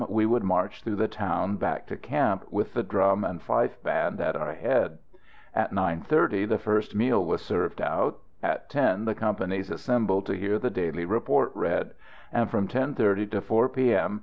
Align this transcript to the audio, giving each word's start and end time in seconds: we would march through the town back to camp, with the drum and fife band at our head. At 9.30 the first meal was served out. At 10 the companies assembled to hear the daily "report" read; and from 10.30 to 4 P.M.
we 0.09 0.25
would 0.25 0.41
march 0.43 0.81
through 0.81 0.95
the 0.95 1.07
town 1.07 1.55
back 1.57 1.85
to 1.85 1.95
camp, 1.95 2.43
with 2.49 2.73
the 2.73 2.81
drum 2.81 3.23
and 3.23 3.39
fife 3.43 3.79
band 3.83 4.19
at 4.19 4.35
our 4.35 4.55
head. 4.55 4.97
At 5.53 5.71
9.30 5.75 6.49
the 6.49 6.57
first 6.57 6.95
meal 6.95 7.23
was 7.23 7.43
served 7.43 7.79
out. 7.79 8.17
At 8.41 8.67
10 8.71 9.05
the 9.05 9.13
companies 9.13 9.69
assembled 9.69 10.25
to 10.25 10.33
hear 10.35 10.57
the 10.57 10.71
daily 10.71 11.05
"report" 11.05 11.51
read; 11.53 11.91
and 12.33 12.49
from 12.49 12.67
10.30 12.67 13.29
to 13.29 13.41
4 13.41 13.69
P.M. 13.69 14.19